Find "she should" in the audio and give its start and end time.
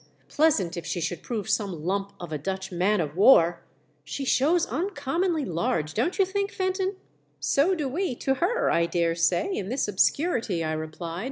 0.83-1.21